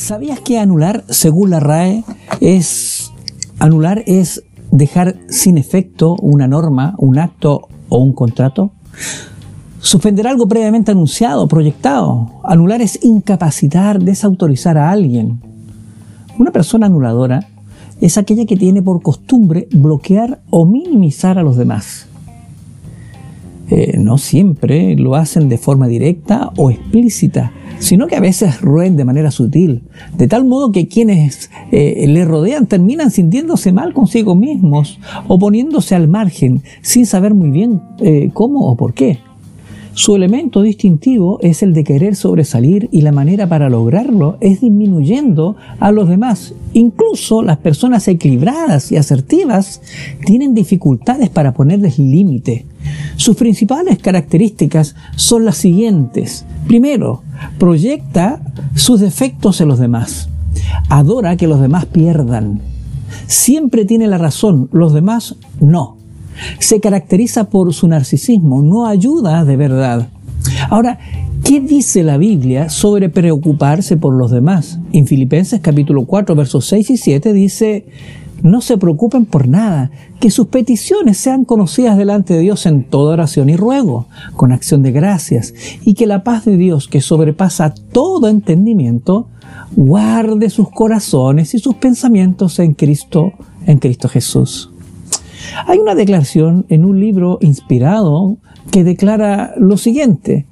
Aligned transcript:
¿Sabías 0.00 0.40
que 0.40 0.58
anular, 0.58 1.04
según 1.10 1.50
la 1.50 1.60
RAE, 1.60 2.04
es 2.40 3.12
anular 3.58 4.02
es 4.06 4.42
dejar 4.70 5.16
sin 5.28 5.58
efecto 5.58 6.16
una 6.22 6.48
norma, 6.48 6.94
un 6.96 7.18
acto 7.18 7.68
o 7.90 7.98
un 7.98 8.14
contrato? 8.14 8.72
Suspender 9.78 10.26
algo 10.26 10.48
previamente 10.48 10.90
anunciado, 10.90 11.46
proyectado. 11.48 12.40
Anular 12.44 12.80
es 12.80 13.04
incapacitar, 13.04 14.02
desautorizar 14.02 14.78
a 14.78 14.90
alguien. 14.90 15.42
Una 16.38 16.50
persona 16.50 16.86
anuladora 16.86 17.46
es 18.00 18.16
aquella 18.16 18.46
que 18.46 18.56
tiene 18.56 18.80
por 18.80 19.02
costumbre 19.02 19.68
bloquear 19.70 20.40
o 20.48 20.64
minimizar 20.64 21.38
a 21.38 21.42
los 21.42 21.58
demás. 21.58 22.06
Eh, 23.70 23.96
no 23.98 24.18
siempre 24.18 24.96
lo 24.96 25.14
hacen 25.14 25.48
de 25.48 25.56
forma 25.56 25.86
directa 25.86 26.50
o 26.56 26.72
explícita, 26.72 27.52
sino 27.78 28.08
que 28.08 28.16
a 28.16 28.20
veces 28.20 28.60
rueden 28.60 28.96
de 28.96 29.04
manera 29.04 29.30
sutil, 29.30 29.82
de 30.16 30.26
tal 30.26 30.44
modo 30.44 30.72
que 30.72 30.88
quienes 30.88 31.50
eh, 31.70 32.04
le 32.08 32.24
rodean 32.24 32.66
terminan 32.66 33.12
sintiéndose 33.12 33.72
mal 33.72 33.92
consigo 33.94 34.34
mismos 34.34 34.98
o 35.28 35.38
poniéndose 35.38 35.94
al 35.94 36.08
margen 36.08 36.62
sin 36.82 37.06
saber 37.06 37.32
muy 37.32 37.50
bien 37.50 37.80
eh, 38.00 38.30
cómo 38.32 38.68
o 38.68 38.76
por 38.76 38.92
qué. 38.92 39.18
Su 39.92 40.14
elemento 40.14 40.62
distintivo 40.62 41.38
es 41.40 41.62
el 41.62 41.74
de 41.74 41.84
querer 41.84 42.16
sobresalir 42.16 42.88
y 42.90 43.02
la 43.02 43.12
manera 43.12 43.48
para 43.48 43.68
lograrlo 43.68 44.36
es 44.40 44.60
disminuyendo 44.60 45.56
a 45.78 45.92
los 45.92 46.08
demás. 46.08 46.54
Incluso 46.72 47.42
las 47.42 47.58
personas 47.58 48.06
equilibradas 48.08 48.92
y 48.92 48.96
asertivas 48.96 49.82
tienen 50.24 50.54
dificultades 50.54 51.28
para 51.28 51.52
ponerles 51.52 51.98
límite. 51.98 52.64
Sus 53.16 53.36
principales 53.36 53.98
características 53.98 54.94
son 55.16 55.44
las 55.44 55.56
siguientes. 55.56 56.44
Primero, 56.66 57.22
proyecta 57.58 58.40
sus 58.74 59.00
defectos 59.00 59.60
en 59.60 59.68
los 59.68 59.78
demás. 59.78 60.28
Adora 60.88 61.36
que 61.36 61.46
los 61.46 61.60
demás 61.60 61.86
pierdan. 61.86 62.60
Siempre 63.26 63.84
tiene 63.84 64.06
la 64.06 64.18
razón, 64.18 64.68
los 64.72 64.92
demás 64.92 65.36
no 65.60 66.00
se 66.58 66.80
caracteriza 66.80 67.44
por 67.44 67.72
su 67.74 67.88
narcisismo, 67.88 68.62
no 68.62 68.86
ayuda 68.86 69.44
de 69.44 69.56
verdad. 69.56 70.08
Ahora, 70.68 70.98
¿qué 71.44 71.60
dice 71.60 72.02
la 72.02 72.16
Biblia 72.16 72.68
sobre 72.70 73.08
preocuparse 73.08 73.96
por 73.96 74.14
los 74.14 74.30
demás? 74.30 74.78
En 74.92 75.06
Filipenses 75.06 75.60
capítulo 75.60 76.04
4, 76.06 76.34
versos 76.34 76.66
6 76.66 76.90
y 76.90 76.96
7 76.96 77.32
dice, 77.32 77.86
no 78.42 78.60
se 78.60 78.78
preocupen 78.78 79.26
por 79.26 79.48
nada, 79.48 79.90
que 80.20 80.30
sus 80.30 80.46
peticiones 80.46 81.18
sean 81.18 81.44
conocidas 81.44 81.96
delante 81.96 82.34
de 82.34 82.40
Dios 82.40 82.66
en 82.66 82.84
toda 82.84 83.14
oración 83.14 83.48
y 83.48 83.56
ruego, 83.56 84.06
con 84.36 84.52
acción 84.52 84.82
de 84.82 84.92
gracias, 84.92 85.54
y 85.84 85.94
que 85.94 86.06
la 86.06 86.24
paz 86.24 86.44
de 86.44 86.56
Dios, 86.56 86.88
que 86.88 87.00
sobrepasa 87.00 87.74
todo 87.92 88.28
entendimiento, 88.28 89.28
guarde 89.76 90.50
sus 90.50 90.70
corazones 90.70 91.54
y 91.54 91.58
sus 91.58 91.74
pensamientos 91.76 92.58
en 92.58 92.74
Cristo, 92.74 93.32
en 93.66 93.78
Cristo 93.78 94.08
Jesús. 94.08 94.70
Hay 95.66 95.78
una 95.78 95.94
declaración 95.94 96.66
en 96.68 96.84
un 96.84 97.00
libro 97.00 97.38
inspirado 97.40 98.36
que 98.70 98.84
declara 98.84 99.54
lo 99.56 99.76
siguiente, 99.76 100.46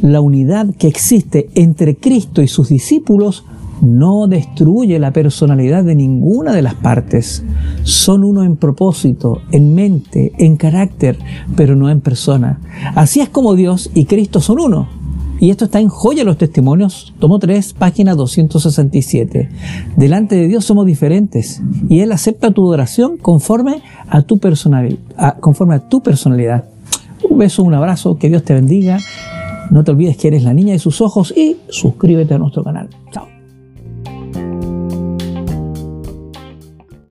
la 0.00 0.20
unidad 0.20 0.74
que 0.74 0.88
existe 0.88 1.48
entre 1.54 1.96
Cristo 1.96 2.42
y 2.42 2.48
sus 2.48 2.68
discípulos 2.68 3.44
no 3.82 4.28
destruye 4.28 4.98
la 4.98 5.12
personalidad 5.12 5.84
de 5.84 5.94
ninguna 5.94 6.52
de 6.52 6.62
las 6.62 6.74
partes. 6.74 7.44
Son 7.82 8.24
uno 8.24 8.44
en 8.44 8.56
propósito, 8.56 9.42
en 9.50 9.74
mente, 9.74 10.32
en 10.38 10.56
carácter, 10.56 11.18
pero 11.56 11.76
no 11.76 11.90
en 11.90 12.00
persona. 12.00 12.60
Así 12.94 13.20
es 13.20 13.28
como 13.28 13.54
Dios 13.54 13.90
y 13.92 14.06
Cristo 14.06 14.40
son 14.40 14.60
uno. 14.60 14.88
Y 15.40 15.50
esto 15.50 15.64
está 15.64 15.80
en 15.80 15.88
Joya 15.88 16.22
los 16.22 16.38
Testimonios, 16.38 17.12
tomo 17.18 17.40
3, 17.40 17.72
página 17.72 18.14
267. 18.14 19.50
Delante 19.96 20.36
de 20.36 20.46
Dios 20.46 20.64
somos 20.64 20.86
diferentes 20.86 21.60
y 21.88 21.98
Él 21.98 22.12
acepta 22.12 22.52
tu 22.52 22.64
adoración 22.68 23.16
conforme 23.16 23.82
a 24.08 24.22
tu, 24.22 24.38
conforme 25.40 25.74
a 25.74 25.88
tu 25.88 26.00
personalidad. 26.00 26.66
Un 27.28 27.38
beso, 27.38 27.64
un 27.64 27.74
abrazo, 27.74 28.18
que 28.18 28.28
Dios 28.28 28.44
te 28.44 28.54
bendiga. 28.54 29.00
No 29.72 29.82
te 29.82 29.90
olvides 29.90 30.16
que 30.16 30.28
eres 30.28 30.44
la 30.44 30.54
niña 30.54 30.74
de 30.74 30.78
sus 30.78 31.00
ojos 31.00 31.34
y 31.36 31.56
suscríbete 31.68 32.34
a 32.34 32.38
nuestro 32.38 32.62
canal. 32.62 32.88
Chao. 33.10 33.31